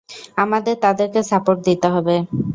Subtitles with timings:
[0.37, 2.15] আমাদের তাদেরকে সাপোর্ট দিতে হবে।